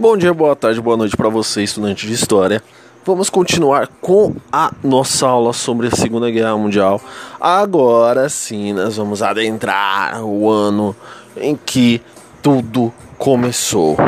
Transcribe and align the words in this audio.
Bom 0.00 0.16
dia, 0.16 0.32
boa 0.32 0.56
tarde, 0.56 0.80
boa 0.80 0.96
noite 0.96 1.14
para 1.14 1.28
você, 1.28 1.62
estudante 1.62 2.06
de 2.06 2.14
história. 2.14 2.62
Vamos 3.04 3.28
continuar 3.28 3.86
com 4.00 4.34
a 4.50 4.72
nossa 4.82 5.28
aula 5.28 5.52
sobre 5.52 5.88
a 5.88 5.90
Segunda 5.90 6.30
Guerra 6.30 6.56
Mundial. 6.56 6.98
Agora 7.38 8.26
sim, 8.30 8.72
nós 8.72 8.96
vamos 8.96 9.20
adentrar 9.20 10.24
o 10.24 10.48
ano 10.48 10.96
em 11.36 11.54
que 11.54 12.00
tudo 12.40 12.90
começou. 13.18 13.98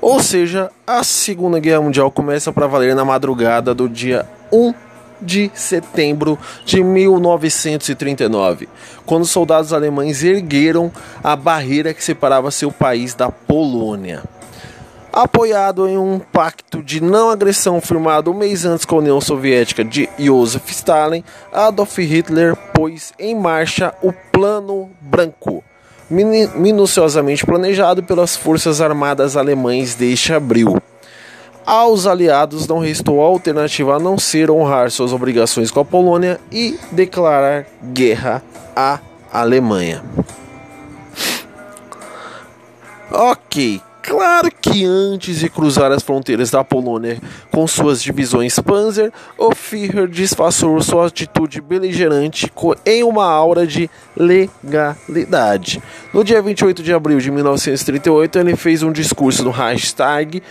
Ou 0.00 0.22
seja, 0.22 0.70
a 0.86 1.02
Segunda 1.02 1.58
Guerra 1.58 1.82
Mundial 1.82 2.12
começa 2.12 2.52
para 2.52 2.68
valer 2.68 2.94
na 2.94 3.04
madrugada 3.04 3.74
do 3.74 3.88
dia 3.88 4.24
1 4.52 4.72
de 5.20 5.50
setembro 5.54 6.38
de 6.64 6.84
1939, 6.84 8.68
quando 9.04 9.26
soldados 9.26 9.72
alemães 9.72 10.22
ergueram 10.22 10.92
a 11.20 11.34
barreira 11.34 11.92
que 11.92 12.04
separava 12.04 12.52
seu 12.52 12.70
país 12.70 13.12
da 13.12 13.28
Polônia 13.28 14.22
apoiado 15.12 15.88
em 15.88 15.98
um 15.98 16.18
pacto 16.18 16.82
de 16.82 17.00
não 17.00 17.30
agressão 17.30 17.80
firmado 17.80 18.30
um 18.30 18.34
mês 18.34 18.64
antes 18.64 18.84
com 18.84 18.96
a 18.96 18.98
União 18.98 19.20
Soviética 19.20 19.84
de 19.84 20.08
Joseph 20.18 20.70
Stalin, 20.70 21.24
Adolf 21.52 21.98
Hitler 21.98 22.56
pôs 22.72 23.12
em 23.18 23.34
marcha 23.34 23.94
o 24.02 24.12
Plano 24.12 24.90
Branco, 25.00 25.64
minuciosamente 26.08 27.44
planejado 27.44 28.02
pelas 28.02 28.36
Forças 28.36 28.80
Armadas 28.80 29.36
Alemães 29.36 29.94
desde 29.94 30.32
abril. 30.32 30.80
Aos 31.66 32.06
aliados 32.06 32.66
não 32.66 32.78
restou 32.78 33.20
alternativa 33.20 33.96
a 33.96 33.98
não 33.98 34.18
ser 34.18 34.50
honrar 34.50 34.90
suas 34.90 35.12
obrigações 35.12 35.70
com 35.70 35.80
a 35.80 35.84
Polônia 35.84 36.40
e 36.50 36.78
declarar 36.90 37.66
guerra 37.92 38.42
à 38.74 38.98
Alemanha. 39.32 40.02
Ok, 43.12 43.80
Claro 44.02 44.48
que 44.60 44.84
antes 44.84 45.40
de 45.40 45.48
cruzar 45.48 45.92
as 45.92 46.02
fronteiras 46.02 46.50
da 46.50 46.64
Polônia 46.64 47.18
com 47.50 47.66
suas 47.66 48.02
divisões 48.02 48.58
Panzer, 48.58 49.12
o 49.36 49.54
Führer 49.54 50.08
disfarçou 50.08 50.80
sua 50.82 51.06
atitude 51.06 51.60
beligerante 51.60 52.50
em 52.86 53.04
uma 53.04 53.26
aura 53.26 53.66
de 53.66 53.90
legalidade. 54.16 55.82
No 56.14 56.24
dia 56.24 56.40
28 56.40 56.82
de 56.82 56.92
abril 56.92 57.18
de 57.18 57.30
1938, 57.30 58.38
ele 58.38 58.56
fez 58.56 58.82
um 58.82 58.90
discurso 58.90 59.44
no 59.44 59.50
Reichstag 59.50 60.42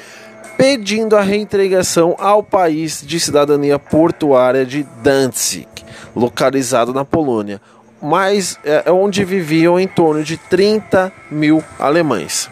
pedindo 0.57 1.15
a 1.15 1.21
reintegração 1.21 2.15
ao 2.19 2.43
país 2.43 3.01
de 3.05 3.19
cidadania 3.19 3.79
portuária 3.79 4.65
de 4.65 4.83
Danzig, 5.01 5.67
localizado 6.15 6.93
na 6.93 7.05
Polônia, 7.05 7.61
mas 8.01 8.59
é 8.63 8.91
onde 8.91 9.23
viviam 9.23 9.79
em 9.79 9.87
torno 9.87 10.23
de 10.23 10.37
30 10.37 11.11
mil 11.31 11.63
alemães. 11.79 12.49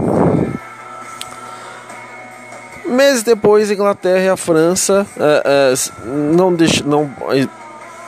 Meses 2.88 3.22
depois, 3.22 3.70
a 3.70 3.74
Inglaterra 3.74 4.24
e 4.24 4.30
a 4.30 4.38
França 4.38 5.06
é, 5.20 5.74
é, 5.74 6.08
não, 6.08 6.54
deix, 6.54 6.82
não 6.82 7.10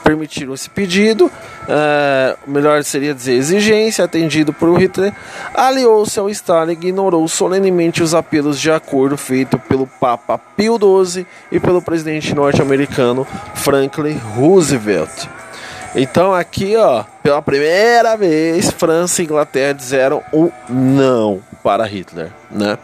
permitiram 0.10 0.54
esse 0.54 0.70
pedido, 0.70 1.30
é, 1.68 2.36
melhor 2.48 2.84
seria 2.84 3.14
dizer 3.14 3.34
exigência, 3.34 4.04
atendido 4.06 4.52
por 4.52 4.76
Hitler, 4.80 5.14
aliou-se 5.54 6.20
ao 6.20 6.30
Stalin 6.30 6.72
e 6.72 6.74
ignorou 6.74 7.28
solenemente 7.28 8.02
os 8.02 8.16
apelos 8.16 8.60
de 8.60 8.72
acordo 8.72 9.16
feito 9.18 9.60
pelo 9.60 9.86
Papa 9.86 10.38
Pio 10.38 10.78
XII 10.78 11.28
e 11.52 11.60
pelo 11.60 11.82
presidente 11.82 12.34
norte-americano 12.34 13.28
Franklin 13.54 14.18
Roosevelt. 14.36 15.28
Então 15.96 16.34
aqui, 16.34 16.76
ó, 16.76 17.04
pela 17.22 17.42
primeira 17.42 18.16
vez, 18.16 18.72
França 18.72 19.22
e 19.22 19.26
Inglaterra 19.26 19.74
disseram 19.74 20.24
o 20.32 20.52
não 20.68 21.42
para 21.62 21.86
Hitler, 21.86 22.32
né? 22.50 22.78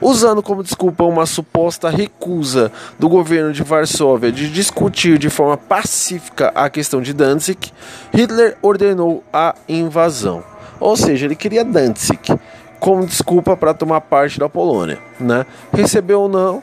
Usando 0.00 0.42
como 0.42 0.62
desculpa 0.62 1.04
uma 1.04 1.26
suposta 1.26 1.88
recusa 1.90 2.70
do 2.98 3.08
governo 3.08 3.52
de 3.52 3.62
Varsóvia 3.62 4.30
de 4.30 4.50
discutir 4.50 5.18
de 5.18 5.28
forma 5.28 5.56
pacífica 5.56 6.52
a 6.54 6.68
questão 6.70 7.00
de 7.00 7.12
Danzig, 7.12 7.72
Hitler 8.12 8.56
ordenou 8.62 9.24
a 9.32 9.54
invasão. 9.68 10.42
Ou 10.80 10.96
seja, 10.96 11.26
ele 11.26 11.34
queria 11.34 11.64
Danzig 11.64 12.38
como 12.78 13.04
desculpa 13.04 13.56
para 13.56 13.74
tomar 13.74 14.00
parte 14.00 14.38
da 14.38 14.48
Polônia, 14.48 14.98
né? 15.18 15.44
Recebeu 15.72 16.22
ou 16.22 16.28
não? 16.28 16.62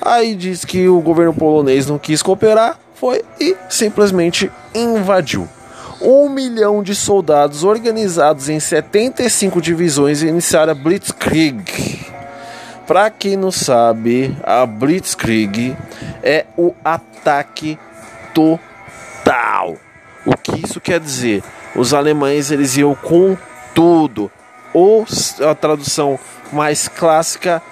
Aí 0.00 0.34
diz 0.34 0.64
que 0.64 0.88
o 0.88 1.00
governo 1.00 1.34
polonês 1.34 1.86
não 1.86 1.98
quis 1.98 2.22
cooperar, 2.22 2.78
foi 2.94 3.22
e 3.40 3.56
simplesmente 3.68 4.50
invadiu. 4.74 5.48
Um 6.00 6.28
milhão 6.28 6.82
de 6.82 6.94
soldados 6.94 7.64
organizados 7.64 8.48
em 8.48 8.58
75 8.58 9.60
divisões 9.60 10.22
iniciaram 10.22 10.72
a 10.72 10.74
Blitzkrieg, 10.74 12.13
para 12.86 13.10
quem 13.10 13.36
não 13.36 13.50
sabe, 13.50 14.36
a 14.42 14.64
Blitzkrieg 14.66 15.76
é 16.22 16.46
o 16.56 16.74
ataque 16.84 17.78
total. 18.34 19.76
O 20.24 20.36
que 20.36 20.64
isso 20.64 20.80
quer 20.80 21.00
dizer? 21.00 21.42
Os 21.74 21.92
alemães 21.92 22.50
eles 22.50 22.76
iam 22.76 22.94
com 22.94 23.36
tudo. 23.74 24.30
Ou 24.72 25.04
a 25.48 25.54
tradução 25.54 26.18
mais 26.52 26.88
clássica, 26.88 27.62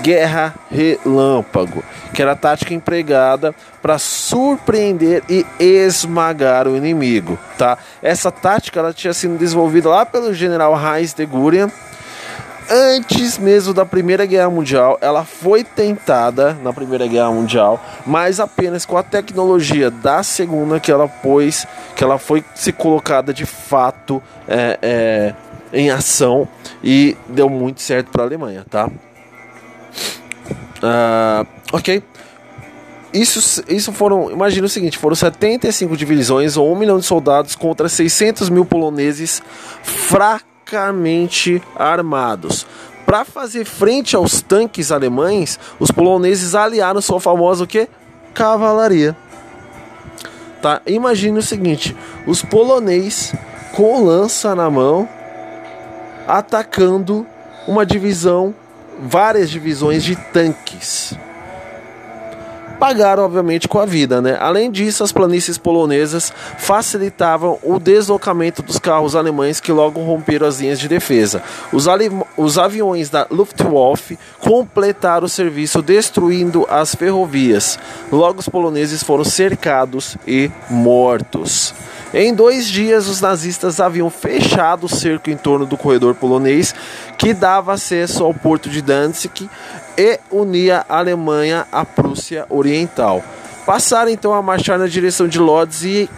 guerra 0.00 0.54
relâmpago, 0.70 1.82
que 2.14 2.22
era 2.22 2.32
a 2.32 2.36
tática 2.36 2.72
empregada 2.72 3.54
para 3.80 3.98
surpreender 3.98 5.22
e 5.28 5.44
esmagar 5.58 6.68
o 6.68 6.76
inimigo, 6.76 7.38
tá? 7.58 7.76
Essa 8.00 8.30
tática 8.30 8.78
ela 8.78 8.92
tinha 8.92 9.12
sido 9.12 9.36
desenvolvida 9.36 9.88
lá 9.88 10.06
pelo 10.06 10.32
general 10.32 10.74
Heinz 10.78 11.12
de 11.12 11.26
Gurian 11.26 11.70
antes 12.72 13.36
mesmo 13.36 13.74
da 13.74 13.84
Primeira 13.84 14.24
Guerra 14.24 14.48
Mundial, 14.48 14.96
ela 15.02 15.26
foi 15.26 15.62
tentada 15.62 16.54
na 16.62 16.72
Primeira 16.72 17.06
Guerra 17.06 17.30
Mundial, 17.30 17.78
mas 18.06 18.40
apenas 18.40 18.86
com 18.86 18.96
a 18.96 19.02
tecnologia 19.02 19.90
da 19.90 20.22
Segunda 20.22 20.80
que 20.80 20.90
ela 20.90 21.06
pôs, 21.06 21.66
que 21.94 22.02
ela 22.02 22.18
foi 22.18 22.42
se 22.54 22.72
colocada 22.72 23.34
de 23.34 23.44
fato 23.44 24.22
é, 24.48 24.78
é, 24.80 25.34
em 25.70 25.90
ação 25.90 26.48
e 26.82 27.14
deu 27.28 27.50
muito 27.50 27.82
certo 27.82 28.10
para 28.10 28.22
a 28.22 28.26
Alemanha, 28.26 28.64
tá? 28.70 28.86
Uh, 30.78 31.46
ok. 31.72 32.02
Isso, 33.12 33.62
isso 33.68 33.92
foram, 33.92 34.30
imagina 34.30 34.64
o 34.64 34.70
seguinte, 34.70 34.96
foram 34.96 35.14
75 35.14 35.94
divisões 35.98 36.56
ou 36.56 36.72
1 36.72 36.76
milhão 36.76 36.98
de 36.98 37.04
soldados 37.04 37.54
contra 37.54 37.86
600 37.86 38.48
mil 38.48 38.64
poloneses 38.64 39.42
fracassados 39.82 40.51
fracamente 40.72 41.62
armados. 41.76 42.66
Para 43.04 43.26
fazer 43.26 43.66
frente 43.66 44.16
aos 44.16 44.40
tanques 44.40 44.90
alemães, 44.90 45.60
os 45.78 45.90
poloneses 45.90 46.54
aliaram 46.54 47.02
sua 47.02 47.20
famosa 47.20 47.64
o 47.64 47.66
quê? 47.66 47.88
Cavalaria. 48.32 49.14
Tá? 50.62 50.80
Imagine 50.86 51.38
o 51.38 51.42
seguinte: 51.42 51.94
os 52.26 52.42
poloneses 52.42 53.34
com 53.74 54.02
lança 54.02 54.54
na 54.54 54.70
mão 54.70 55.06
atacando 56.26 57.26
uma 57.68 57.84
divisão, 57.84 58.54
várias 58.98 59.50
divisões 59.50 60.02
de 60.02 60.16
tanques 60.16 61.14
pagaram, 62.82 63.22
obviamente, 63.22 63.68
com 63.68 63.78
a 63.78 63.86
vida. 63.86 64.20
Né? 64.20 64.36
Além 64.40 64.68
disso, 64.68 65.04
as 65.04 65.12
planícies 65.12 65.56
polonesas 65.56 66.32
facilitavam 66.58 67.56
o 67.62 67.78
deslocamento 67.78 68.60
dos 68.60 68.76
carros 68.76 69.14
alemães 69.14 69.60
que 69.60 69.70
logo 69.70 70.02
romperam 70.02 70.48
as 70.48 70.60
linhas 70.60 70.80
de 70.80 70.88
defesa. 70.88 71.44
Os, 71.72 71.86
os 72.36 72.58
aviões 72.58 73.08
da 73.08 73.24
Luftwaffe 73.30 74.18
completaram 74.40 75.26
o 75.26 75.28
serviço 75.28 75.80
destruindo 75.80 76.66
as 76.68 76.92
ferrovias. 76.92 77.78
Logo, 78.10 78.40
os 78.40 78.48
poloneses 78.48 79.00
foram 79.00 79.22
cercados 79.22 80.16
e 80.26 80.50
mortos. 80.68 81.72
Em 82.14 82.34
dois 82.34 82.66
dias, 82.66 83.08
os 83.08 83.22
nazistas 83.22 83.80
haviam 83.80 84.10
fechado 84.10 84.84
o 84.84 84.88
cerco 84.88 85.30
em 85.30 85.36
torno 85.36 85.64
do 85.64 85.78
corredor 85.78 86.14
polonês, 86.14 86.74
que 87.16 87.32
dava 87.32 87.72
acesso 87.72 88.22
ao 88.22 88.34
porto 88.34 88.68
de 88.68 88.82
Danzig 88.82 89.48
e 89.96 90.20
unia 90.30 90.84
a 90.88 90.98
Alemanha 90.98 91.66
à 91.72 91.86
Prússia 91.86 92.44
Oriental. 92.50 93.24
Passaram 93.64 94.10
então 94.10 94.34
a 94.34 94.42
marchar 94.42 94.78
na 94.78 94.88
direção 94.88 95.28
de 95.28 95.38
Lodz 95.38 95.84
e 95.84 96.10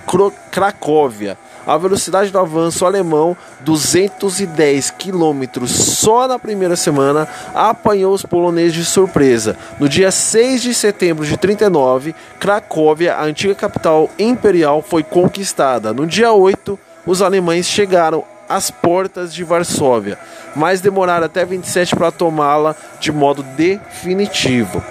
Cracóvia. 0.51 1.37
A 1.67 1.79
velocidade 1.79 2.31
do 2.31 2.39
avanço 2.39 2.85
alemão, 2.85 3.37
210 3.61 4.91
km 4.91 5.67
só 5.67 6.29
na 6.29 6.39
primeira 6.39 6.77
semana, 6.77 7.27
apanhou 7.55 8.13
os 8.15 8.23
poloneses 8.23 8.75
de 8.75 8.85
surpresa. 8.85 9.57
No 9.79 9.89
dia 9.89 10.11
6 10.11 10.63
de 10.63 10.75
setembro 10.75 11.25
de 11.25 11.37
39, 11.37 12.15
Cracóvia, 12.39 13.15
a 13.15 13.25
antiga 13.25 13.55
capital 13.55 14.11
imperial, 14.19 14.83
foi 14.83 15.03
conquistada. 15.03 15.93
No 15.93 16.07
dia 16.07 16.33
8, 16.33 16.79
os 17.07 17.23
alemães 17.23 17.67
chegaram 17.67 18.25
às 18.49 18.71
portas 18.71 19.33
de 19.33 19.43
Varsóvia, 19.43 20.19
mas 20.55 20.83
demoraram 20.83 21.25
até 21.25 21.45
27 21.45 21.97
para 21.97 22.11
tomá-la 22.11 22.77
de 23.01 23.11
modo 23.11 23.43
definitivo. 23.43 24.83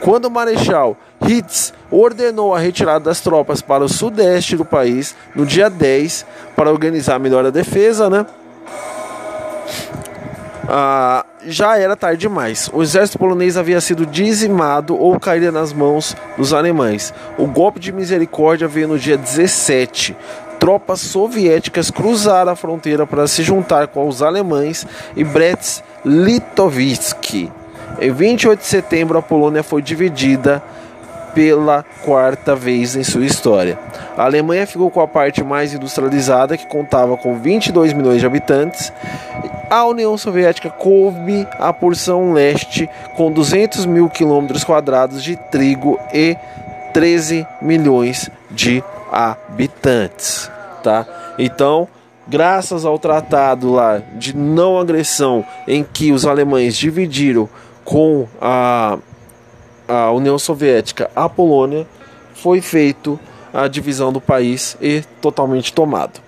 Quando 0.00 0.26
o 0.26 0.30
Marechal 0.30 0.96
Hitz 1.26 1.72
ordenou 1.90 2.54
a 2.54 2.58
retirada 2.58 3.06
das 3.06 3.20
tropas 3.20 3.62
para 3.62 3.84
o 3.84 3.88
sudeste 3.88 4.56
do 4.56 4.64
país 4.64 5.14
no 5.34 5.46
dia 5.46 5.70
10 5.70 6.26
para 6.54 6.70
organizar 6.70 7.18
melhor 7.18 7.46
a 7.46 7.50
defesa, 7.50 8.10
né? 8.10 8.26
ah, 10.68 11.24
já 11.46 11.78
era 11.78 11.96
tarde 11.96 12.20
demais. 12.20 12.68
O 12.72 12.82
exército 12.82 13.18
polonês 13.18 13.56
havia 13.56 13.80
sido 13.80 14.04
dizimado 14.04 14.94
ou 14.96 15.18
caíra 15.18 15.50
nas 15.52 15.72
mãos 15.72 16.14
dos 16.36 16.52
alemães. 16.52 17.14
O 17.38 17.46
golpe 17.46 17.80
de 17.80 17.90
misericórdia 17.92 18.68
veio 18.68 18.88
no 18.88 18.98
dia 18.98 19.16
17. 19.16 20.14
Tropas 20.58 21.00
soviéticas 21.00 21.90
cruzaram 21.90 22.52
a 22.52 22.56
fronteira 22.56 23.06
para 23.06 23.26
se 23.28 23.42
juntar 23.42 23.88
com 23.88 24.08
os 24.08 24.22
alemães 24.22 24.86
e 25.14 25.22
Brest-Litovsk. 25.22 27.50
Em 28.00 28.10
28 28.10 28.60
de 28.60 28.66
setembro, 28.66 29.18
a 29.18 29.22
Polônia 29.22 29.62
foi 29.62 29.80
dividida 29.80 30.62
pela 31.36 31.84
quarta 32.02 32.56
vez 32.56 32.96
em 32.96 33.04
sua 33.04 33.26
história. 33.26 33.78
A 34.16 34.24
Alemanha 34.24 34.66
ficou 34.66 34.90
com 34.90 35.02
a 35.02 35.06
parte 35.06 35.44
mais 35.44 35.74
industrializada, 35.74 36.56
que 36.56 36.66
contava 36.66 37.14
com 37.18 37.38
22 37.38 37.92
milhões 37.92 38.20
de 38.20 38.26
habitantes. 38.26 38.90
A 39.68 39.84
União 39.84 40.16
Soviética 40.16 40.70
coube 40.70 41.46
a 41.58 41.72
porção 41.74 42.32
leste, 42.32 42.88
com 43.16 43.30
200 43.30 43.84
mil 43.84 44.08
quilômetros 44.08 44.64
quadrados 44.64 45.22
de 45.22 45.36
trigo 45.36 46.00
e 46.14 46.34
13 46.94 47.46
milhões 47.60 48.30
de 48.50 48.82
habitantes. 49.12 50.50
Tá? 50.82 51.06
Então, 51.38 51.86
graças 52.26 52.86
ao 52.86 52.98
tratado 52.98 53.70
lá 53.70 54.00
de 54.14 54.34
não 54.34 54.78
agressão, 54.78 55.44
em 55.68 55.84
que 55.84 56.12
os 56.12 56.24
alemães 56.24 56.74
dividiram 56.76 57.46
com 57.86 58.28
a 58.40 58.98
a 59.88 60.10
União 60.10 60.38
Soviética 60.38 61.10
à 61.14 61.28
Polônia, 61.28 61.86
foi 62.34 62.60
feito 62.60 63.18
a 63.52 63.68
divisão 63.68 64.12
do 64.12 64.20
país 64.20 64.76
e 64.80 65.02
totalmente 65.20 65.72
tomado. 65.72 66.20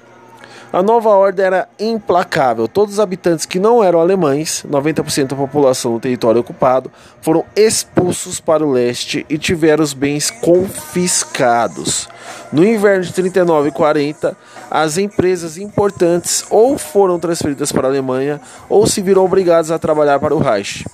A 0.71 0.83
nova 0.83 1.09
ordem 1.09 1.47
era 1.47 1.67
implacável. 1.81 2.69
Todos 2.69 2.95
os 2.95 3.01
habitantes 3.01 3.47
que 3.47 3.59
não 3.59 3.83
eram 3.83 4.01
alemães, 4.01 4.67
90% 4.69 5.29
da 5.29 5.37
população 5.37 5.95
do 5.95 6.01
território 6.01 6.43
ocupado, 6.43 6.93
foram 7.23 7.43
expulsos 7.57 8.39
para 8.39 8.65
o 8.65 8.71
leste 8.71 9.25
e 9.31 9.39
tiveram 9.39 9.83
os 9.83 9.95
bens 9.95 10.31
confiscados. 10.31 12.07
No 12.53 12.67
inverno 12.67 13.03
de 13.03 13.15
39 13.15 13.69
e 13.69 13.73
40, 13.73 14.37
as 14.71 14.99
empresas 14.99 15.57
importantes 15.57 16.45
ou 16.51 16.77
foram 16.77 17.19
transferidas 17.19 17.73
para 17.73 17.89
a 17.89 17.91
Alemanha 17.91 18.39
ou 18.69 18.87
se 18.87 19.01
viram 19.01 19.25
obrigadas 19.25 19.71
a 19.71 19.79
trabalhar 19.79 20.21
para 20.21 20.35
o 20.35 20.39
Reich. 20.39 20.85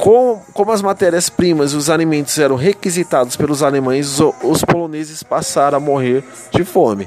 Com, 0.00 0.40
como 0.54 0.72
as 0.72 0.80
matérias-primas 0.80 1.72
e 1.72 1.76
os 1.76 1.90
alimentos 1.90 2.38
eram 2.38 2.56
requisitados 2.56 3.36
pelos 3.36 3.62
alemães, 3.62 4.18
os 4.42 4.64
poloneses 4.64 5.22
passaram 5.22 5.76
a 5.76 5.80
morrer 5.80 6.24
de 6.50 6.64
fome. 6.64 7.06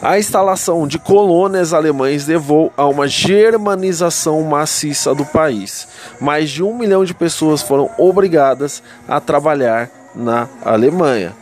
A 0.00 0.18
instalação 0.18 0.88
de 0.88 0.98
colônias 0.98 1.74
alemães 1.74 2.26
levou 2.26 2.72
a 2.78 2.86
uma 2.86 3.06
germanização 3.06 4.40
maciça 4.42 5.14
do 5.14 5.26
país. 5.26 5.86
Mais 6.18 6.48
de 6.48 6.62
um 6.62 6.74
milhão 6.74 7.04
de 7.04 7.12
pessoas 7.12 7.60
foram 7.60 7.90
obrigadas 7.98 8.82
a 9.06 9.20
trabalhar 9.20 9.90
na 10.14 10.48
Alemanha. 10.64 11.36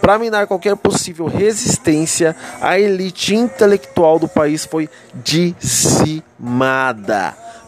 Para 0.00 0.18
minar 0.18 0.46
qualquer 0.46 0.76
possível 0.76 1.26
resistência, 1.26 2.34
a 2.62 2.80
elite 2.80 3.34
intelectual 3.34 4.18
do 4.18 4.28
país 4.28 4.64
foi 4.64 4.88
dizimada 5.22 6.16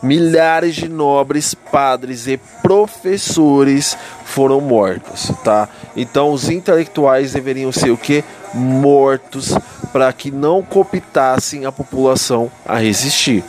milhares 0.02 0.76
de 0.76 0.88
nobres, 0.88 1.54
padres 1.54 2.26
e 2.26 2.38
professores 2.62 3.96
foram 4.24 4.60
mortos, 4.60 5.32
tá? 5.44 5.68
Então 5.96 6.32
os 6.32 6.48
intelectuais 6.48 7.32
deveriam 7.32 7.72
ser 7.72 7.90
o 7.90 7.96
que? 7.96 8.24
Mortos 8.54 9.54
para 9.92 10.12
que 10.12 10.30
não 10.30 10.62
cooptassem 10.62 11.66
a 11.66 11.72
população 11.72 12.50
a 12.64 12.78
resistir. 12.78 13.44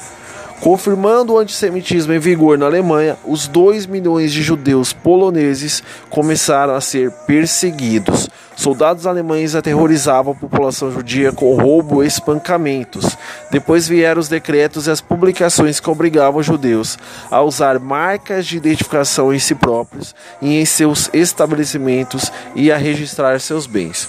Confirmando 0.61 1.33
o 1.33 1.39
antissemitismo 1.39 2.13
em 2.13 2.19
vigor 2.19 2.55
na 2.55 2.67
Alemanha, 2.67 3.17
os 3.25 3.47
2 3.47 3.87
milhões 3.87 4.31
de 4.31 4.43
judeus 4.43 4.93
poloneses 4.93 5.81
começaram 6.07 6.75
a 6.75 6.79
ser 6.79 7.09
perseguidos. 7.25 8.29
Soldados 8.55 9.07
alemães 9.07 9.55
aterrorizavam 9.55 10.33
a 10.33 10.35
população 10.35 10.91
judia 10.91 11.31
com 11.31 11.55
roubo 11.55 12.03
e 12.03 12.07
espancamentos. 12.07 13.17
Depois 13.49 13.87
vieram 13.87 14.21
os 14.21 14.29
decretos 14.29 14.85
e 14.85 14.91
as 14.91 15.01
publicações 15.01 15.79
que 15.79 15.89
obrigavam 15.89 16.41
os 16.41 16.45
judeus 16.45 16.95
a 17.31 17.41
usar 17.41 17.79
marcas 17.79 18.45
de 18.45 18.57
identificação 18.57 19.33
em 19.33 19.39
si 19.39 19.55
próprios 19.55 20.13
e 20.39 20.61
em 20.61 20.65
seus 20.65 21.09
estabelecimentos 21.11 22.31
e 22.53 22.71
a 22.71 22.77
registrar 22.77 23.39
seus 23.39 23.65
bens. 23.65 24.07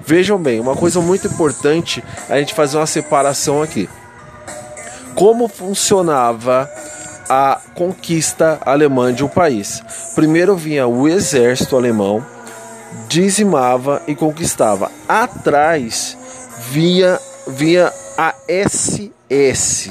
Vejam 0.00 0.38
bem, 0.38 0.60
uma 0.60 0.74
coisa 0.74 0.98
muito 1.02 1.26
importante 1.26 2.02
é 2.30 2.36
a 2.36 2.38
gente 2.38 2.54
fazer 2.54 2.78
uma 2.78 2.86
separação 2.86 3.62
aqui. 3.62 3.86
Como 5.20 5.48
funcionava 5.48 6.66
a 7.28 7.60
conquista 7.74 8.58
alemã 8.64 9.12
de 9.12 9.22
um 9.22 9.28
país? 9.28 9.82
Primeiro 10.14 10.56
vinha 10.56 10.86
o 10.86 11.06
exército 11.06 11.76
alemão 11.76 12.24
dizimava 13.06 14.00
e 14.06 14.14
conquistava. 14.14 14.90
Atrás 15.06 16.16
vinha, 16.70 17.20
vinha 17.46 17.92
a 18.16 18.34
SS. 18.48 19.90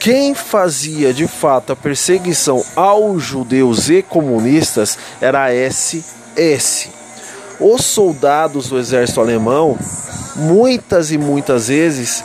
Quem 0.00 0.34
fazia 0.34 1.14
de 1.14 1.28
fato 1.28 1.72
a 1.72 1.76
perseguição 1.76 2.60
aos 2.74 3.22
judeus 3.22 3.88
e 3.88 4.02
comunistas 4.02 4.98
era 5.20 5.44
a 5.44 5.70
SS. 5.70 6.90
Os 7.60 7.84
soldados 7.84 8.70
do 8.70 8.76
exército 8.76 9.20
alemão, 9.20 9.78
muitas 10.34 11.12
e 11.12 11.16
muitas 11.16 11.68
vezes, 11.68 12.24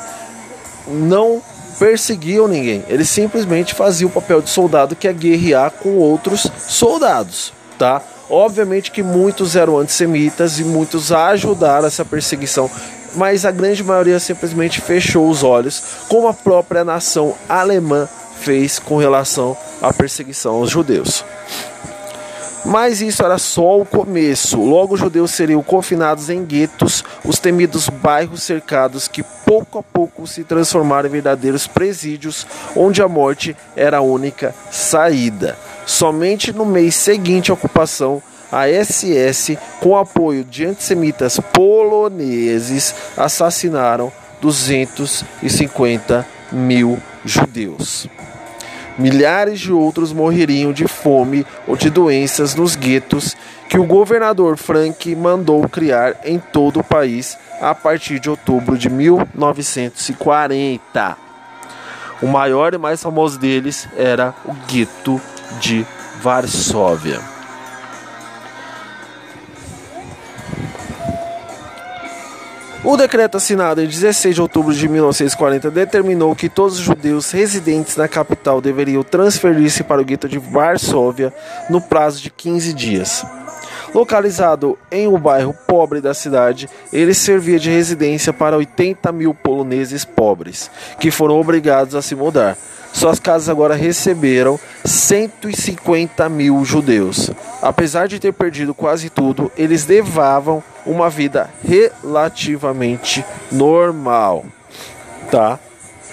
não 0.87 1.39
perseguiam 1.83 2.47
ninguém. 2.47 2.81
Eles 2.87 3.09
simplesmente 3.09 3.75
faziam 3.75 4.07
o 4.07 4.11
papel 4.11 4.41
de 4.41 4.49
soldado 4.49 4.95
que 4.95 5.05
é 5.05 5.11
guerrear 5.11 5.69
com 5.69 5.97
outros 5.97 6.49
soldados, 6.57 7.51
tá? 7.77 8.01
Obviamente 8.29 8.89
que 8.89 9.03
muitos 9.03 9.57
eram 9.57 9.77
antissemitas 9.77 10.59
e 10.59 10.63
muitos 10.63 11.11
ajudaram 11.11 11.85
essa 11.85 12.05
perseguição, 12.05 12.71
mas 13.15 13.45
a 13.45 13.51
grande 13.51 13.83
maioria 13.83 14.17
simplesmente 14.17 14.79
fechou 14.79 15.29
os 15.29 15.43
olhos, 15.43 15.83
como 16.07 16.29
a 16.29 16.33
própria 16.33 16.85
nação 16.85 17.35
alemã 17.49 18.07
fez 18.39 18.79
com 18.79 18.95
relação 18.95 19.57
à 19.81 19.91
perseguição 19.91 20.53
aos 20.55 20.69
judeus. 20.69 21.25
Mas 22.65 23.01
isso 23.01 23.23
era 23.23 23.37
só 23.37 23.79
o 23.79 23.85
começo. 23.85 24.61
Logo, 24.61 24.93
os 24.93 24.99
judeus 24.99 25.31
seriam 25.31 25.61
confinados 25.61 26.29
em 26.29 26.43
guetos, 26.43 27.03
os 27.23 27.39
temidos 27.39 27.89
bairros 27.89 28.43
cercados 28.43 29.07
que 29.07 29.21
pouco 29.45 29.79
a 29.79 29.83
pouco 29.83 30.25
se 30.25 30.43
transformaram 30.43 31.07
em 31.09 31.11
verdadeiros 31.11 31.67
presídios, 31.67 32.47
onde 32.75 33.01
a 33.01 33.07
morte 33.07 33.55
era 33.75 33.97
a 33.97 34.01
única 34.01 34.55
saída. 34.71 35.57
Somente 35.85 36.53
no 36.53 36.65
mês 36.65 36.95
seguinte 36.95 37.51
à 37.51 37.53
ocupação, 37.53 38.21
a 38.51 38.67
SS, 38.67 39.57
com 39.81 39.97
apoio 39.97 40.43
de 40.43 40.65
antissemitas 40.65 41.39
poloneses, 41.51 42.93
assassinaram 43.17 44.11
250 44.39 46.25
mil 46.51 46.99
judeus. 47.25 48.07
Milhares 48.97 49.59
de 49.59 49.73
outros 49.73 50.13
morreriam 50.13 50.71
de 50.71 50.87
fome 50.87 51.45
ou 51.67 51.75
de 51.75 51.89
doenças 51.89 52.53
nos 52.53 52.75
guetos 52.75 53.35
que 53.67 53.79
o 53.79 53.85
governador 53.85 54.55
Frank 54.55 55.15
mandou 55.15 55.67
criar 55.67 56.17
em 56.23 56.37
todo 56.37 56.81
o 56.81 56.83
país 56.83 57.35
a 57.59 57.73
partir 57.73 58.19
de 58.19 58.29
outubro 58.29 58.77
de 58.77 58.89
1940. 58.89 61.17
O 62.21 62.27
maior 62.27 62.75
e 62.75 62.77
mais 62.77 63.01
famoso 63.01 63.39
deles 63.39 63.89
era 63.97 64.35
o 64.45 64.53
gueto 64.71 65.19
de 65.59 65.83
Varsóvia. 66.21 67.32
O 72.85 72.97
decreto 72.97 73.37
assinado 73.37 73.81
em 73.81 73.87
16 73.87 74.35
de 74.35 74.41
outubro 74.41 74.73
de 74.73 74.89
1940 74.89 75.71
determinou 75.71 76.35
que 76.35 76.49
todos 76.49 76.77
os 76.77 76.83
judeus 76.83 77.31
residentes 77.31 77.95
na 77.95 78.09
capital 78.09 78.59
deveriam 78.59 79.01
transferir-se 79.03 79.85
para 79.85 80.01
o 80.01 80.05
gueto 80.05 80.27
de 80.27 80.37
Varsóvia 80.37 81.33
no 81.69 81.79
prazo 81.79 82.21
de 82.21 82.29
15 82.29 82.73
dias. 82.73 83.25
Localizado 83.95 84.77
em 84.91 85.07
um 85.07 85.17
bairro 85.17 85.55
pobre 85.65 86.01
da 86.01 86.13
cidade, 86.13 86.69
ele 86.91 87.13
servia 87.13 87.57
de 87.57 87.69
residência 87.69 88.33
para 88.33 88.57
80 88.57 89.13
mil 89.13 89.33
poloneses 89.33 90.03
pobres, 90.03 90.69
que 90.99 91.09
foram 91.09 91.39
obrigados 91.39 91.95
a 91.95 92.01
se 92.01 92.15
mudar. 92.15 92.57
Suas 92.93 93.19
casas 93.19 93.49
agora 93.49 93.75
receberam 93.75 94.59
150 94.85 96.29
mil 96.29 96.63
judeus. 96.63 97.31
Apesar 97.59 98.07
de 98.07 98.19
ter 98.19 98.31
perdido 98.31 98.73
quase 98.73 99.09
tudo, 99.09 99.51
eles 99.57 99.85
levavam 99.87 100.63
uma 100.85 101.09
vida 101.09 101.49
relativamente 101.67 103.25
normal, 103.51 104.45
tá? 105.31 105.59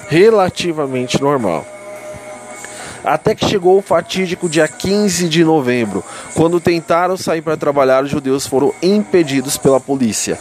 Relativamente 0.09 1.21
normal. 1.21 1.67
Até 3.05 3.35
que 3.35 3.47
chegou 3.47 3.79
o 3.79 3.83
fatídico 3.83 4.49
dia 4.49 4.67
15 4.67 5.29
de 5.29 5.45
novembro, 5.45 6.03
quando 6.35 6.61
tentaram 6.61 7.17
sair 7.17 7.43
para 7.43 7.57
trabalhar, 7.57 8.05
os 8.05 8.11
judeus 8.11 8.47
foram 8.47 8.75
impedidos 8.83 9.57
pela 9.57 9.81
polícia. 9.81 10.39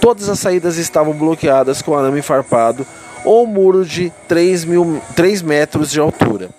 Todas 0.00 0.28
as 0.28 0.38
saídas 0.38 0.76
estavam 0.76 1.12
bloqueadas 1.12 1.82
com 1.82 1.96
arame 1.96 2.22
farpado 2.22 2.86
ou 3.24 3.46
muro 3.46 3.84
de 3.84 4.12
3, 4.28 4.64
mil, 4.64 5.00
3 5.14 5.42
metros 5.42 5.90
de 5.90 6.00
altura. 6.00 6.50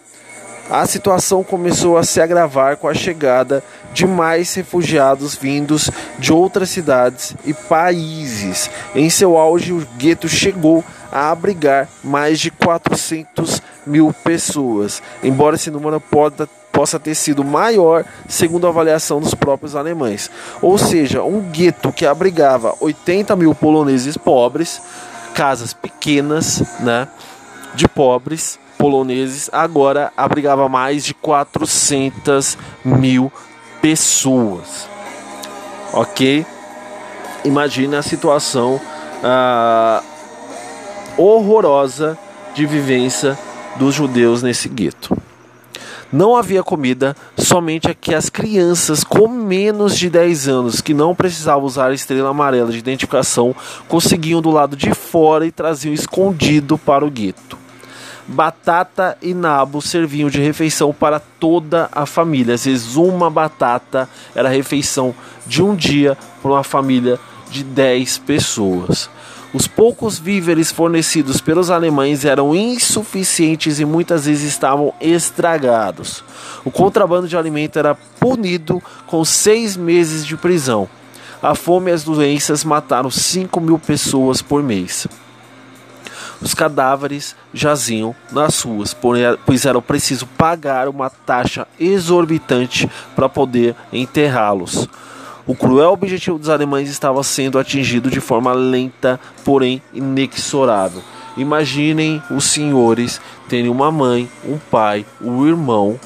A 0.70 0.86
situação 0.86 1.44
começou 1.44 1.98
a 1.98 2.04
se 2.04 2.22
agravar 2.22 2.78
com 2.78 2.88
a 2.88 2.94
chegada 2.94 3.62
de 3.94 4.08
mais 4.08 4.54
refugiados 4.54 5.36
vindos 5.36 5.92
de 6.18 6.32
outras 6.32 6.70
cidades 6.70 7.36
e 7.46 7.54
países. 7.54 8.70
Em 8.96 9.10
seu 9.10 9.38
auge, 9.38 9.74
o 9.74 9.86
gueto 9.98 10.30
chegou 10.30 10.82
a 11.12 11.30
abrigar 11.30 11.90
mais 12.02 12.40
de 12.40 12.50
400 12.50 13.62
mil 13.86 14.14
pessoas, 14.24 15.04
embora 15.22 15.58
esse 15.58 15.70
número 15.70 16.02
possa 16.72 16.98
ter 16.98 17.16
sido 17.16 17.44
maior, 17.44 18.06
segundo 18.30 18.66
a 18.66 18.70
avaliação 18.70 19.20
dos 19.20 19.34
próprios 19.34 19.76
alemães. 19.76 20.32
Ou 20.62 20.78
seja, 20.78 21.22
um 21.22 21.42
gueto 21.42 21.92
que 21.92 22.06
abrigava 22.06 22.76
80 22.80 23.36
mil 23.36 23.54
poloneses 23.54 24.16
pobres, 24.16 24.82
casas 25.34 25.74
pequenas, 25.74 26.64
né, 26.80 27.08
de 27.74 27.88
pobres 27.88 28.60
poloneses, 28.78 29.50
agora 29.54 30.12
abrigava 30.18 30.68
mais 30.68 31.06
de 31.06 31.14
400 31.14 32.58
mil 32.84 33.32
pessoas. 33.82 34.90
Ok? 35.94 36.46
Imagina 37.44 38.00
a 38.00 38.02
situação 38.02 38.82
ah, 39.24 40.02
horrorosa 41.18 42.18
de 42.54 42.66
vivência 42.66 43.38
dos 43.78 43.96
judeus 43.96 44.42
nesse 44.42 44.68
gueto. 44.68 45.16
Não 46.12 46.36
havia 46.36 46.62
comida, 46.62 47.16
somente 47.38 47.90
a 47.90 47.94
que 47.94 48.14
as 48.14 48.30
crianças 48.30 49.02
com 49.02 49.30
menos 49.30 49.98
de 49.98 50.10
10 50.10 50.48
anos, 50.50 50.82
que 50.82 50.94
não 50.94 51.16
precisavam 51.16 51.64
usar 51.64 51.88
a 51.88 51.94
estrela 51.94 52.30
amarela 52.30 52.70
de 52.70 52.80
identificação, 52.80 53.56
conseguiam 53.88 54.42
do 54.42 54.52
lado 54.52 54.76
de 54.76 54.94
fora 54.94 55.46
e 55.46 55.52
traziam 55.52 55.94
escondido 55.94 56.78
para 56.78 57.06
o 57.06 57.10
gueto. 57.10 57.58
Batata 58.28 59.18
e 59.22 59.34
nabo 59.34 59.82
serviam 59.82 60.30
de 60.30 60.42
refeição 60.42 60.94
para 60.94 61.20
toda 61.20 61.90
a 61.92 62.06
família. 62.06 62.56
Às 62.56 62.66
vezes, 62.66 62.96
uma 62.98 63.30
batata 63.30 64.08
era 64.36 64.50
refeição 64.50 65.16
de 65.48 65.64
um 65.64 65.76
dia 65.76 66.18
para 66.42 66.52
uma 66.52 66.64
família 66.64 67.18
de 67.50 67.64
10 67.64 68.18
pessoas. 68.20 69.10
Os 69.54 69.68
poucos 69.68 70.18
víveres 70.18 70.72
fornecidos 70.72 71.42
pelos 71.42 71.70
alemães 71.70 72.24
eram 72.24 72.56
insuficientes 72.56 73.80
e 73.80 73.86
muitas 73.86 74.26
vezes 74.26 74.48
estavam 74.48 74.94
estragados. 75.02 76.24
O 76.64 76.72
contrabando 76.72 77.28
de 77.28 77.36
alimento 77.36 77.78
era 77.78 77.94
punido 77.94 78.82
com 79.08 79.26
seis 79.26 79.76
meses 79.76 80.26
de 80.26 80.38
prisão. 80.38 80.88
A 81.44 81.54
fome 81.54 81.92
e 81.92 81.94
as 81.94 82.04
doenças 82.04 82.64
mataram 82.64 83.10
5 83.10 83.60
mil 83.60 83.78
pessoas 83.78 84.42
por 84.42 84.64
mês. 84.64 85.06
Os 86.42 86.54
cadáveres 86.54 87.36
jaziam 87.54 88.16
nas 88.32 88.62
ruas, 88.62 88.96
pois 89.46 89.66
era 89.66 89.82
preciso 89.82 90.26
pagar 90.26 90.88
uma 90.88 91.10
taxa 91.10 91.68
exorbitante 91.80 92.90
para 93.16 93.28
poder 93.28 93.76
enterrá-los. 93.92 94.88
O 95.46 95.56
cruel 95.56 95.92
objetivo 95.92 96.38
dos 96.38 96.50
alemães 96.50 96.90
estava 96.90 97.24
sendo 97.24 97.58
atingido 97.58 98.10
de 98.10 98.22
forma 98.22 98.54
lenta, 98.54 99.20
porém 99.44 99.82
inexorável. 99.94 101.02
Imaginem 101.36 102.22
os 102.30 102.46
senhores 102.46 103.20
terem 103.48 103.70
uma 103.70 103.92
mãe, 103.92 104.30
um 104.46 104.58
pai, 104.58 105.06
um 105.22 105.48
irmão 105.48 106.00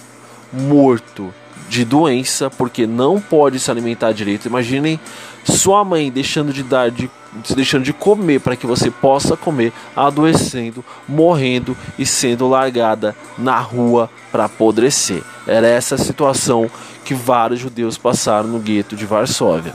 morto 0.54 1.34
de 1.68 1.84
doença 1.84 2.50
porque 2.50 2.86
não 2.88 3.20
pode 3.20 3.60
se 3.60 3.70
alimentar 3.70 4.12
direito. 4.12 4.48
Imaginem 4.48 5.00
sua 5.46 5.84
mãe 5.84 6.12
deixando 6.12 6.52
de 6.52 6.64
dar 6.64 6.90
de 6.90 7.10
deixando 7.54 7.84
de 7.84 7.92
comer 7.92 8.40
para 8.40 8.56
que 8.56 8.66
você 8.66 8.90
possa 8.90 9.36
comer, 9.36 9.74
adoecendo, 9.96 10.84
morrendo 11.08 11.75
e 12.00 12.06
sendo 12.06 12.48
largada 12.48 13.16
na 13.38 13.60
rua 13.60 14.10
para 14.32 14.46
apodrecer. 14.46 15.22
Era 15.46 15.68
essa 15.68 15.96
a 15.96 15.98
situação 15.98 16.70
que 17.04 17.14
vários 17.14 17.60
judeus 17.60 17.98
passaram 17.98 18.48
no 18.48 18.60
gueto 18.60 18.96
de 18.96 19.06
Varsóvia. 19.06 19.74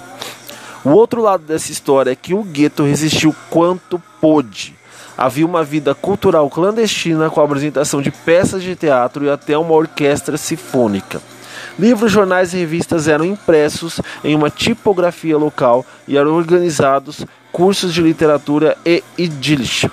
O 0.82 0.90
outro 0.90 1.20
lado 1.20 1.44
dessa 1.44 1.70
história 1.70 2.10
é 2.10 2.16
que 2.16 2.32
o 2.32 2.42
gueto 2.42 2.82
resistiu 2.82 3.34
quanto 3.50 4.00
pôde. 4.20 4.74
Havia 5.16 5.44
uma 5.44 5.62
vida 5.62 5.94
cultural 5.94 6.48
clandestina 6.48 7.28
com 7.28 7.42
a 7.42 7.44
apresentação 7.44 8.00
de 8.00 8.10
peças 8.10 8.62
de 8.62 8.74
teatro 8.74 9.26
e 9.26 9.30
até 9.30 9.58
uma 9.58 9.74
orquestra 9.74 10.38
sinfônica. 10.38 11.20
Livros, 11.78 12.12
jornais 12.12 12.52
e 12.52 12.58
revistas 12.58 13.08
eram 13.08 13.24
impressos 13.24 14.00
em 14.22 14.34
uma 14.34 14.50
tipografia 14.50 15.36
local 15.36 15.84
e 16.06 16.16
eram 16.16 16.34
organizados 16.34 17.24
cursos 17.52 17.92
de 17.92 18.02
literatura 18.02 18.76
e 18.84 19.02
idílica. 19.16 19.90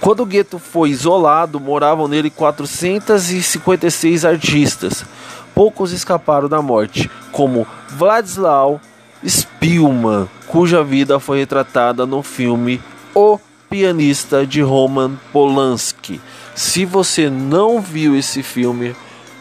Quando 0.00 0.20
o 0.20 0.26
gueto 0.26 0.58
foi 0.58 0.90
isolado, 0.90 1.60
moravam 1.60 2.08
nele 2.08 2.30
456 2.30 4.24
artistas. 4.24 5.04
Poucos 5.54 5.92
escaparam 5.92 6.48
da 6.48 6.62
morte, 6.62 7.10
como 7.30 7.66
Władysław 7.98 8.80
Spielmann, 9.26 10.26
cuja 10.46 10.82
vida 10.82 11.20
foi 11.20 11.40
retratada 11.40 12.06
no 12.06 12.22
filme 12.22 12.80
O 13.14 13.38
Pianista 13.68 14.46
de 14.46 14.62
Roman 14.62 15.16
Polanski. 15.32 16.18
Se 16.54 16.86
você 16.86 17.28
não 17.28 17.80
viu 17.80 18.16
esse 18.16 18.42
filme, 18.42 18.96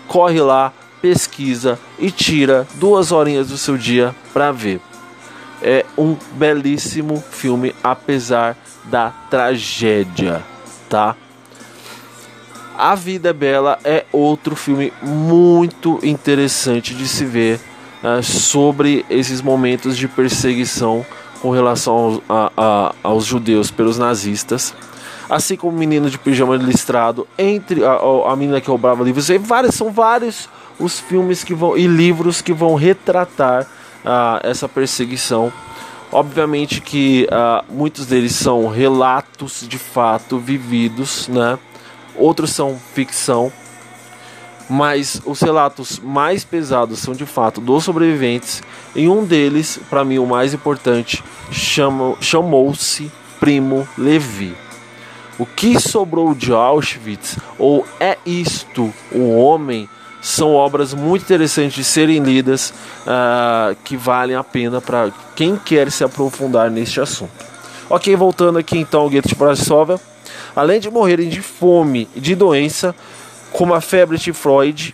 corre 0.08 0.42
lá, 0.42 0.74
pesquisa 1.02 1.80
e 1.98 2.12
tira 2.12 2.68
duas 2.76 3.12
horinhas 3.12 3.48
do 3.50 3.58
seu 3.58 3.78
dia 3.78 4.16
para 4.34 4.52
ver. 4.52 4.80
É 5.62 5.86
um 5.98 6.16
belíssimo 6.34 7.22
filme, 7.32 7.76
apesar 7.84 8.56
da 8.86 9.12
tragédia, 9.30 10.44
tá? 10.88 11.16
A 12.78 12.96
Vida 12.96 13.32
é 13.32 13.34
Bela 13.34 13.78
é 13.84 14.06
outro 14.10 14.56
filme 14.56 14.94
muito 15.02 16.00
interessante 16.02 16.96
de 16.96 17.10
se 17.10 17.26
ver 17.26 17.60
uh, 18.02 18.24
sobre 18.24 19.06
esses 19.10 19.42
momentos 19.42 19.98
de 19.98 20.08
perseguição 20.08 21.06
com 21.42 21.52
relação 21.52 21.94
aos, 21.94 22.22
a, 22.30 22.52
a, 22.56 22.96
aos 23.04 23.26
judeus 23.26 23.70
pelos 23.70 23.98
nazistas. 23.98 24.74
Assim 25.30 25.58
como 25.58 25.76
o 25.76 25.78
Menino 25.78 26.10
de 26.10 26.18
Pijama 26.18 26.56
Listrado, 26.56 27.28
entre 27.38 27.84
a, 27.84 28.00
a 28.32 28.36
Menina 28.38 28.62
que 28.62 28.70
roubava 28.70 29.04
livros, 29.04 29.30
e 29.30 29.38
vários, 29.38 29.76
são 29.76 29.92
vários 29.92 30.48
os 30.80 31.00
filmes 31.00 31.44
que 31.44 31.54
vão 31.54 31.78
e 31.78 31.88
livros 31.88 32.42
que 32.42 32.54
vão 32.54 32.76
retratar 32.76 33.64
uh, 33.64 34.40
essa 34.44 34.68
perseguição. 34.68 35.52
Obviamente 36.12 36.82
que 36.82 37.28
uh, 37.32 37.64
muitos 37.72 38.08
deles 38.08 38.34
são 38.34 38.68
relatos 38.68 39.66
de 39.68 39.78
fato 39.78 40.40
vividos, 40.40 41.28
né? 41.28 41.60
outros 42.16 42.52
são 42.52 42.80
ficção, 42.94 43.52
mas 44.70 45.22
os 45.26 45.42
relatos 45.42 46.00
mais 46.00 46.44
pesados 46.44 47.00
são 47.00 47.14
de 47.14 47.26
fato 47.26 47.62
dos 47.62 47.84
sobreviventes. 47.84 48.62
Em 48.96 49.08
um 49.08 49.24
deles, 49.24 49.80
para 49.90 50.04
mim 50.04 50.20
o 50.20 50.26
mais 50.26 50.54
importante, 50.54 51.24
chamou-se 51.52 53.12
Primo 53.40 53.88
Levi. 53.98 54.56
O 55.40 55.46
que 55.46 55.80
sobrou 55.80 56.36
de 56.36 56.52
Auschwitz, 56.52 57.38
ou 57.58 57.88
é 58.00 58.18
isto 58.26 58.94
o 59.12 59.38
homem, 59.38 59.90
são 60.22 60.54
obras 60.54 60.94
muito 60.94 61.24
interessantes 61.24 61.74
de 61.74 61.84
serem 61.84 62.22
lidas, 62.22 62.74
uh, 63.06 63.76
que 63.84 63.96
valem 63.96 64.36
a 64.36 64.44
pena 64.44 64.82
para 64.82 65.12
quem 65.36 65.56
quer 65.56 65.92
se 65.92 66.04
aprofundar 66.04 66.70
neste 66.70 67.00
assunto. 67.00 67.32
Ok, 67.90 68.16
voltando 68.16 68.60
aqui 68.60 68.78
então 68.78 69.02
ao 69.02 69.10
gueto 69.10 69.30
de 69.30 69.36
Brasova 69.36 70.00
além 70.56 70.80
de 70.80 70.90
morrerem 70.90 71.30
de 71.30 71.42
fome 71.42 72.08
e 72.16 72.20
de 72.20 72.36
doença, 72.36 72.96
como 73.52 73.74
a 73.74 73.82
febre 73.82 74.18
tifoide, 74.18 74.94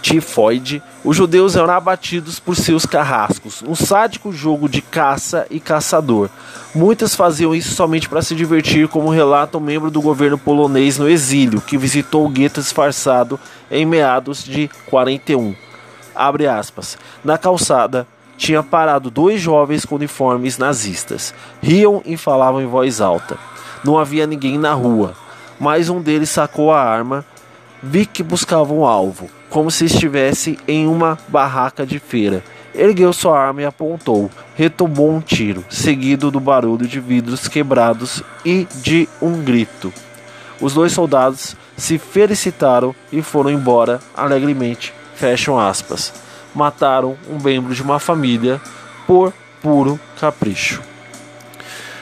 tifoide, 0.00 0.82
os 1.04 1.16
judeus 1.16 1.56
eram 1.56 1.72
abatidos 1.72 2.38
por 2.38 2.56
seus 2.56 2.86
carrascos, 2.86 3.62
um 3.66 3.74
sádico 3.74 4.32
jogo 4.32 4.68
de 4.68 4.80
caça 4.80 5.46
e 5.50 5.60
caçador. 5.60 6.28
Muitas 6.74 7.14
faziam 7.14 7.54
isso 7.54 7.74
somente 7.74 8.08
para 8.08 8.22
se 8.22 8.34
divertir, 8.34 8.88
como 8.88 9.10
relata 9.10 9.58
um 9.58 9.60
membro 9.60 9.90
do 9.90 10.00
governo 10.00 10.38
polonês 10.38 10.98
no 10.98 11.08
exílio, 11.08 11.60
que 11.60 11.78
visitou 11.78 12.26
o 12.26 12.28
gueto 12.28 12.60
disfarçado 12.60 13.38
em 13.70 13.84
meados 13.84 14.44
de 14.44 14.70
41. 14.86 15.54
Abre 16.14 16.46
aspas. 16.46 16.98
Na 17.24 17.38
calçada, 17.38 18.06
tinha 18.36 18.62
parado 18.62 19.10
dois 19.10 19.40
jovens 19.40 19.84
com 19.84 19.96
uniformes 19.96 20.58
nazistas. 20.58 21.34
Riam 21.62 22.02
e 22.04 22.16
falavam 22.16 22.60
em 22.60 22.66
voz 22.66 23.00
alta. 23.00 23.36
Não 23.84 23.98
havia 23.98 24.26
ninguém 24.26 24.58
na 24.58 24.72
rua, 24.72 25.14
mas 25.58 25.88
um 25.88 26.00
deles 26.00 26.30
sacou 26.30 26.72
a 26.72 26.82
arma. 26.82 27.24
Vi 27.82 28.06
que 28.06 28.22
buscava 28.22 28.72
um 28.72 28.84
alvo, 28.84 29.30
como 29.50 29.70
se 29.70 29.86
estivesse 29.86 30.58
em 30.66 30.86
uma 30.86 31.18
barraca 31.28 31.86
de 31.86 31.98
feira. 31.98 32.42
Ergueu 32.74 33.12
sua 33.12 33.38
arma 33.38 33.62
e 33.62 33.64
apontou. 33.64 34.30
Retomou 34.54 35.10
um 35.10 35.20
tiro, 35.20 35.64
seguido 35.68 36.30
do 36.30 36.38
barulho 36.38 36.86
de 36.86 37.00
vidros 37.00 37.48
quebrados 37.48 38.22
e 38.44 38.66
de 38.76 39.08
um 39.20 39.42
grito. 39.42 39.92
Os 40.60 40.74
dois 40.74 40.92
soldados 40.92 41.56
se 41.76 41.98
felicitaram 41.98 42.94
e 43.12 43.22
foram 43.22 43.50
embora 43.50 44.00
alegremente. 44.16 44.92
Fecham 45.14 45.58
aspas. 45.58 46.12
Mataram 46.54 47.16
um 47.28 47.42
membro 47.42 47.74
de 47.74 47.82
uma 47.82 47.98
família 47.98 48.60
por 49.06 49.32
puro 49.62 49.98
capricho. 50.20 50.82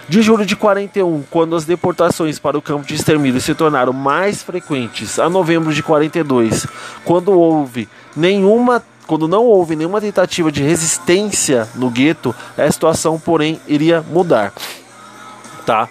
De 0.08 0.22
julho 0.22 0.46
de 0.46 0.54
41, 0.54 1.24
quando 1.30 1.56
as 1.56 1.64
deportações 1.64 2.38
para 2.38 2.56
o 2.56 2.62
campo 2.62 2.86
de 2.86 2.94
extermínio 2.94 3.40
se 3.40 3.54
tornaram 3.54 3.92
mais 3.92 4.42
frequentes, 4.42 5.18
a 5.18 5.28
novembro 5.28 5.74
de 5.74 5.82
42, 5.82 6.66
quando 7.04 7.32
houve 7.32 7.88
nenhuma 8.14 8.82
quando 9.06 9.28
não 9.28 9.44
houve 9.44 9.76
nenhuma 9.76 10.00
tentativa 10.00 10.50
de 10.50 10.62
resistência 10.62 11.68
no 11.76 11.88
gueto, 11.88 12.34
a 12.58 12.70
situação, 12.70 13.20
porém, 13.20 13.60
iria 13.68 14.02
mudar. 14.02 14.52
Tá? 15.64 15.88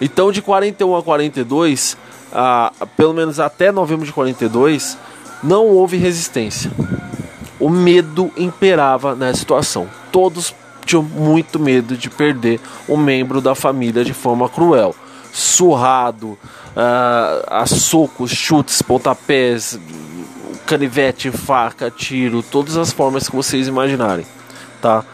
Então, 0.00 0.32
de 0.32 0.42
41 0.42 0.96
a 0.96 1.02
42, 1.02 1.96
a, 2.32 2.72
pelo 2.96 3.14
menos 3.14 3.38
até 3.38 3.70
novembro 3.70 4.04
de 4.04 4.12
42, 4.12 4.98
não 5.42 5.66
houve 5.66 5.96
resistência. 5.96 6.70
O 7.60 7.68
medo 7.68 8.30
imperava 8.36 9.14
na 9.14 9.32
situação. 9.34 9.88
Todos 10.10 10.54
tinham 10.88 11.02
muito 11.02 11.58
medo 11.58 11.96
de 11.96 12.08
perder 12.08 12.58
um 12.88 12.96
membro 12.96 13.40
da 13.40 13.54
família 13.54 14.04
de 14.04 14.14
forma 14.14 14.48
cruel. 14.48 14.94
Surrado, 15.30 16.28
uh, 16.28 17.44
a 17.46 17.66
socos, 17.66 18.30
chutes, 18.30 18.80
pontapés, 18.80 19.78
canivete, 20.66 21.30
faca, 21.30 21.90
tiro, 21.90 22.42
todas 22.42 22.76
as 22.76 22.90
formas 22.90 23.28
que 23.28 23.36
vocês 23.36 23.68
imaginarem, 23.68 24.26
tá? 24.80 25.04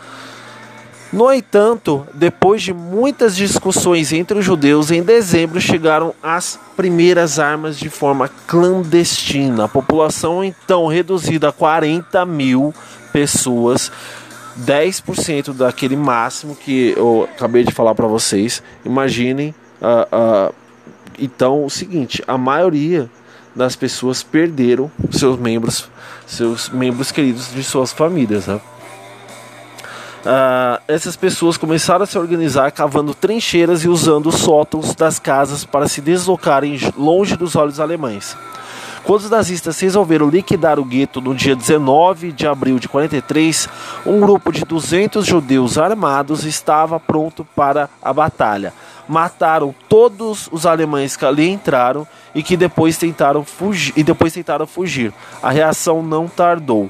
No 1.13 1.33
entanto, 1.33 2.07
depois 2.13 2.61
de 2.63 2.73
muitas 2.73 3.37
discussões 3.37 4.13
entre 4.13 4.39
os 4.39 4.45
judeus, 4.45 4.91
em 4.91 5.01
dezembro 5.01 5.61
chegaram 5.61 6.13
as 6.21 6.59
primeiras 6.77 7.39
armas 7.39 7.79
de 7.79 7.89
forma 7.89 8.29
clandestina. 8.49 9.67
A 9.67 9.69
população 9.69 10.43
então 10.43 10.89
reduzida 10.89 11.51
a 11.51 11.53
40 11.53 12.27
mil 12.27 12.75
pessoas 13.13 13.93
10% 14.61 15.53
daquele 15.53 15.97
máximo 15.97 16.55
que 16.55 16.95
eu 16.97 17.29
acabei 17.35 17.65
de 17.65 17.73
falar 17.73 17.95
para 17.95 18.07
vocês. 18.07 18.63
Imaginem, 18.85 19.55
uh, 19.81 20.51
uh, 20.51 20.55
então, 21.19 21.65
o 21.65 21.71
seguinte: 21.71 22.23
a 22.27 22.39
maioria 22.39 23.11
das 23.55 23.77
pessoas 23.77 24.23
perderam 24.23 24.91
seus 25.11 25.39
membros, 25.39 25.89
seus 26.27 26.69
membros 26.69 27.13
queridos 27.13 27.53
de 27.53 27.63
suas 27.63 27.93
famílias. 27.93 28.47
Né? 28.47 28.61
Uh, 30.25 30.81
essas 30.89 31.17
pessoas 31.17 31.57
começaram 31.57 32.05
a 32.05 32.07
se 32.07 32.19
organizar 32.19 32.73
cavando 32.73 33.15
trincheiras 33.15 33.85
e 33.85 33.89
usando 33.89 34.29
os 34.29 34.37
sótãos 34.37 34.95
das 34.95 35.19
casas 35.19 35.65
para 35.65 35.87
se 35.87 36.01
deslocarem 36.01 36.79
longe 36.97 37.37
dos 37.37 37.55
olhos 37.55 37.79
alemães. 37.79 38.37
Quando 39.05 39.21
os 39.21 39.31
nazistas 39.31 39.79
resolveram 39.81 40.31
liquidar 40.31 40.79
o 40.79 40.85
gueto 40.85 41.21
no 41.21 41.35
dia 41.35 41.55
19 41.55 42.33
de 42.33 42.47
abril 42.47 42.79
de 42.79 42.89
43, 42.89 43.69
um 44.07 44.19
grupo 44.19 44.51
de 44.51 44.65
200 44.65 45.27
judeus 45.27 45.77
armados 45.77 46.47
estava 46.47 46.99
pronto 46.99 47.47
para 47.55 47.91
a 48.03 48.15
batalha. 48.15 48.73
Mataram 49.07 49.75
todos 49.91 50.49
os 50.51 50.65
alemães 50.65 51.17
que 51.17 51.27
ali 51.27 51.51
entraram 51.51 52.07
e 52.35 52.43
que 52.43 52.57
depois 52.57 52.97
tentaram 52.97 53.45
fugir, 53.45 53.93
e 53.95 54.03
depois 54.03 54.33
tentaram 54.33 54.67
fugir. 54.67 55.13
A 55.43 55.51
reação 55.51 56.03
não 56.03 56.27
tardou. 56.27 56.89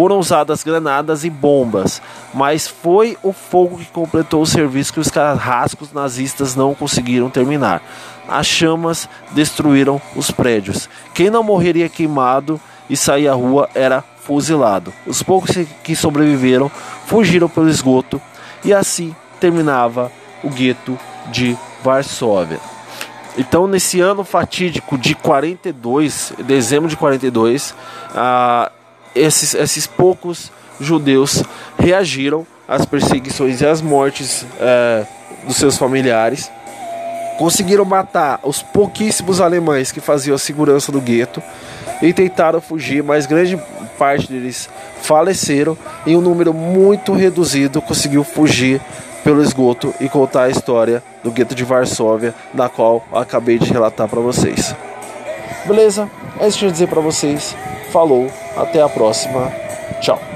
Foram 0.00 0.18
usadas 0.18 0.62
granadas 0.62 1.24
e 1.24 1.28
bombas, 1.28 2.00
mas 2.32 2.66
foi 2.66 3.18
o 3.22 3.34
fogo 3.34 3.76
que 3.76 3.84
completou 3.84 4.40
o 4.40 4.46
serviço 4.46 4.94
que 4.94 4.98
os 4.98 5.10
carrascos 5.10 5.92
nazistas 5.92 6.56
não 6.56 6.74
conseguiram 6.74 7.28
terminar 7.28 7.82
as 8.26 8.46
chamas 8.46 9.06
destruíram 9.32 10.00
os 10.16 10.30
prédios. 10.30 10.88
Quem 11.12 11.28
não 11.28 11.42
morreria 11.42 11.88
queimado 11.88 12.58
e 12.88 12.96
sair 12.96 13.28
à 13.28 13.34
rua 13.34 13.68
era 13.74 14.02
fuzilado. 14.22 14.90
Os 15.06 15.22
poucos 15.22 15.54
que 15.84 15.94
sobreviveram 15.94 16.70
fugiram 17.04 17.48
pelo 17.48 17.68
esgoto 17.68 18.22
e 18.64 18.72
assim 18.72 19.14
terminava 19.38 20.10
o 20.42 20.48
gueto 20.48 20.98
de 21.30 21.58
Varsóvia. 21.82 22.60
Então, 23.36 23.66
nesse 23.66 24.00
ano 24.00 24.22
fatídico 24.24 24.96
de 24.96 25.14
42, 25.14 26.32
dezembro 26.44 26.88
de 26.88 26.96
42, 26.96 27.74
ah, 28.14 28.70
esses, 29.14 29.54
esses 29.54 29.86
poucos 29.86 30.50
judeus 30.80 31.42
reagiram 31.78 32.46
às 32.66 32.84
perseguições 32.84 33.60
e 33.60 33.66
às 33.66 33.80
mortes 33.80 34.46
eh, 34.60 35.04
dos 35.46 35.56
seus 35.56 35.76
familiares 35.76 36.50
Conseguiram 37.40 37.86
matar 37.86 38.38
os 38.42 38.62
pouquíssimos 38.62 39.40
alemães 39.40 39.90
que 39.90 39.98
faziam 39.98 40.34
a 40.34 40.38
segurança 40.38 40.92
do 40.92 41.00
gueto 41.00 41.42
e 42.02 42.12
tentaram 42.12 42.60
fugir, 42.60 43.02
mas 43.02 43.24
grande 43.24 43.58
parte 43.98 44.30
deles 44.30 44.68
faleceram 45.00 45.74
e 46.04 46.14
um 46.14 46.20
número 46.20 46.52
muito 46.52 47.14
reduzido 47.14 47.80
conseguiu 47.80 48.22
fugir 48.24 48.78
pelo 49.24 49.42
esgoto 49.42 49.94
e 49.98 50.06
contar 50.06 50.42
a 50.42 50.50
história 50.50 51.02
do 51.24 51.30
gueto 51.30 51.54
de 51.54 51.64
Varsóvia, 51.64 52.34
na 52.52 52.68
qual 52.68 53.02
acabei 53.10 53.58
de 53.58 53.72
relatar 53.72 54.06
para 54.06 54.20
vocês. 54.20 54.76
Beleza? 55.64 56.10
É 56.38 56.46
isso 56.46 56.58
que 56.58 56.66
eu 56.66 56.68
ia 56.68 56.72
dizer 56.72 56.88
para 56.88 57.00
vocês. 57.00 57.56
Falou, 57.90 58.30
até 58.56 58.80
a 58.80 58.88
próxima. 58.88 59.52
Tchau. 60.00 60.29